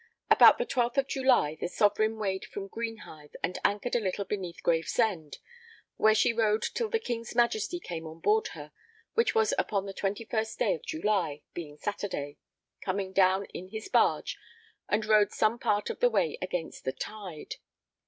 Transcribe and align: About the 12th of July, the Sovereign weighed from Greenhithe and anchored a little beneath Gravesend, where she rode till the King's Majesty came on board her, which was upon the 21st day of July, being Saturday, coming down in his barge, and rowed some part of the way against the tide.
About 0.31 0.57
the 0.57 0.65
12th 0.65 0.97
of 0.97 1.07
July, 1.07 1.55
the 1.61 1.67
Sovereign 1.67 2.17
weighed 2.17 2.43
from 2.45 2.67
Greenhithe 2.67 3.35
and 3.43 3.59
anchored 3.63 3.95
a 3.95 3.99
little 3.99 4.25
beneath 4.25 4.63
Gravesend, 4.63 5.37
where 5.97 6.15
she 6.15 6.33
rode 6.33 6.63
till 6.63 6.89
the 6.89 6.97
King's 6.97 7.35
Majesty 7.35 7.79
came 7.79 8.07
on 8.07 8.19
board 8.19 8.47
her, 8.53 8.71
which 9.13 9.35
was 9.35 9.53
upon 9.59 9.85
the 9.85 9.93
21st 9.93 10.57
day 10.57 10.73
of 10.73 10.81
July, 10.83 11.43
being 11.53 11.77
Saturday, 11.77 12.39
coming 12.81 13.13
down 13.13 13.45
in 13.53 13.67
his 13.67 13.89
barge, 13.89 14.39
and 14.89 15.05
rowed 15.05 15.31
some 15.31 15.59
part 15.59 15.91
of 15.91 15.99
the 15.99 16.09
way 16.09 16.35
against 16.41 16.83
the 16.83 16.93
tide. 16.93 17.57